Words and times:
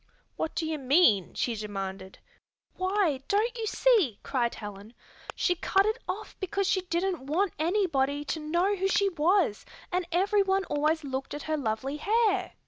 "What 0.35 0.55
do 0.55 0.65
you 0.65 0.79
mean?" 0.79 1.35
she 1.35 1.53
demanded. 1.53 2.17
"Why, 2.73 3.21
don't 3.27 3.55
you 3.55 3.67
see?" 3.67 4.19
cried 4.23 4.55
Helen. 4.55 4.95
"She 5.35 5.53
cut 5.53 5.85
it 5.85 5.99
off 6.09 6.35
because 6.39 6.65
she 6.65 6.81
didn't 6.81 7.27
want 7.27 7.53
anybody 7.59 8.25
to 8.25 8.39
know 8.39 8.75
who 8.75 8.87
she 8.87 9.09
was, 9.09 9.63
and 9.91 10.07
everyone 10.11 10.63
always 10.65 11.03
looked 11.03 11.35
at 11.35 11.43
her 11.43 11.55
lovely 11.55 11.97
hair. 11.97 12.53